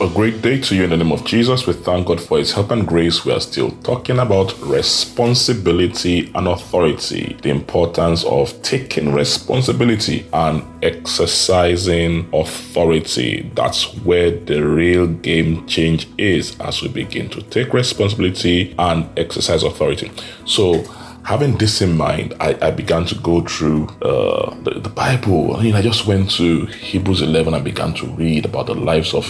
[0.00, 1.66] A great day to you in the name of Jesus.
[1.66, 3.24] We thank God for His help and grace.
[3.24, 12.28] We are still talking about responsibility and authority, the importance of taking responsibility and exercising
[12.32, 13.50] authority.
[13.54, 19.64] That's where the real game change is as we begin to take responsibility and exercise
[19.64, 20.12] authority.
[20.44, 20.84] So,
[21.24, 25.56] having this in mind, I, I began to go through uh, the, the Bible.
[25.56, 29.12] I mean, I just went to Hebrews 11 and began to read about the lives
[29.12, 29.26] of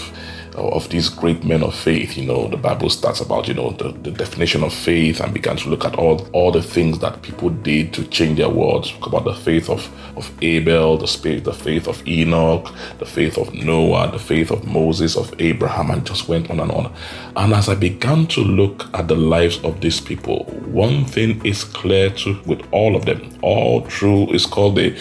[0.59, 2.17] of these great men of faith.
[2.17, 5.57] You know, the Bible starts about, you know, the, the definition of faith and began
[5.59, 8.87] to look at all, all the things that people did to change their world.
[8.87, 13.39] Talk about the faith of, of Abel, the spirit, the faith of Enoch, the faith
[13.39, 16.93] of Noah, the faith of Moses, of Abraham, and just went on and on.
[17.37, 21.65] And as I began to look at the lives of these people, one thing is
[21.65, 23.39] clear to with all of them.
[23.43, 24.97] All through is called the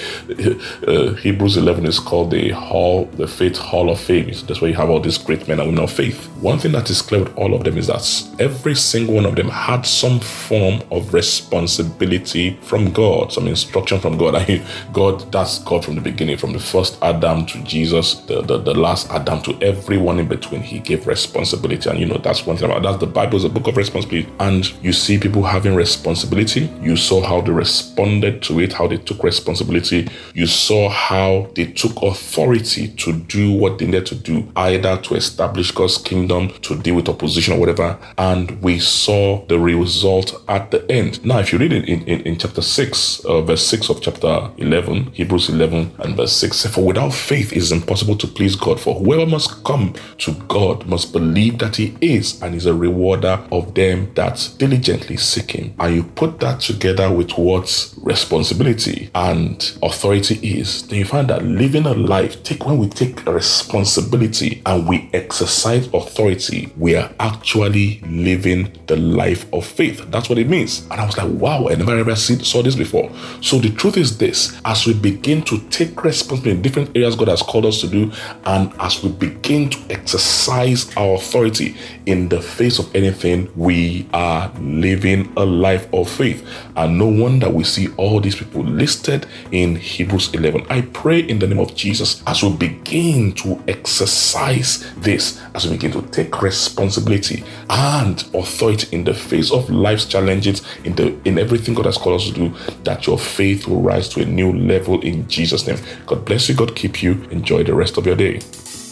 [0.87, 4.27] uh, Hebrews 11 is called the Hall, the Faith Hall of Fame.
[4.47, 6.27] That's where you have all these great men and women of faith.
[6.41, 9.35] One thing that is clear with all of them is that every single one of
[9.35, 14.35] them had some form of responsibility from God, some instruction from God.
[14.35, 18.41] I mean, God, that's God from the beginning, from the first Adam to Jesus, the,
[18.41, 20.61] the, the last Adam to everyone in between.
[20.61, 21.89] He gave responsibility.
[21.89, 22.99] And you know, that's one thing about that.
[22.99, 24.29] The Bible is a book of responsibility.
[24.39, 26.69] And you see people having responsibility.
[26.81, 30.09] You saw how they responded to it, how they took responsibility.
[30.33, 35.15] You saw how they took authority to do what they needed to do, either to
[35.15, 37.99] establish establish God's kingdom, to deal with opposition or whatever.
[38.17, 41.23] And we saw the result at the end.
[41.23, 44.49] Now, if you read it in, in, in chapter 6, uh, verse 6 of chapter
[44.57, 48.79] 11, Hebrews 11 and verse 6, for without faith it is impossible to please God.
[48.79, 53.39] For whoever must come to God must believe that he is and is a rewarder
[53.51, 55.75] of them that diligently seek him.
[55.77, 61.43] And you put that together with what responsibility and authority is, then you find that
[61.43, 67.99] living a life, take when we take responsibility and we exercise authority, we are actually
[68.07, 70.05] living the life of faith.
[70.09, 70.83] That's what it means.
[70.89, 73.11] And I was like, wow, I never ever see, saw this before.
[73.41, 77.27] So the truth is this as we begin to take responsibility in different areas God
[77.27, 78.09] has called us to do,
[78.45, 84.49] and as we begin to exercise our authority in the face of anything, we are
[84.61, 86.47] living a life of faith.
[86.77, 90.67] And no wonder we see all these people listed in Hebrews 11.
[90.69, 95.77] I pray in the name of Jesus as we begin to exercise this, as we
[95.77, 101.39] begin to take responsibility and authority in the face of life's challenges, in the in
[101.39, 104.51] everything God has called us to do, that your faith will rise to a new
[104.51, 105.77] level in Jesus' name.
[106.05, 106.55] God bless you.
[106.55, 107.13] God keep you.
[107.31, 108.41] Enjoy the rest of your day.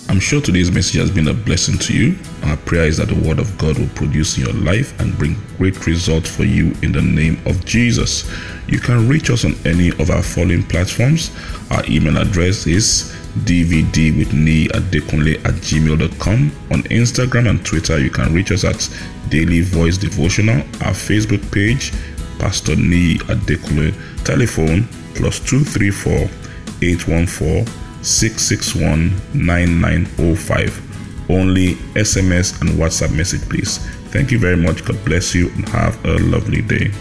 [0.07, 2.15] I'm sure today's message has been a blessing to you.
[2.43, 5.35] Our prayer is that the Word of God will produce in your life and bring
[5.57, 8.31] great results for you in the name of Jesus.
[8.67, 11.31] You can reach us on any of our following platforms.
[11.71, 16.51] Our email address is dvd with Nei Adekunle at gmail.com.
[16.71, 18.89] On Instagram and Twitter, you can reach us at
[19.29, 20.61] Daily Voice Devotional.
[20.81, 21.91] Our Facebook page,
[22.39, 23.93] Pastor Nei Adekunle.
[24.23, 26.29] Telephone plus 234
[26.81, 27.65] 814
[28.03, 31.29] 661 9905.
[31.29, 33.79] Only SMS and WhatsApp message, please.
[34.11, 34.85] Thank you very much.
[34.85, 36.91] God bless you and have a lovely day.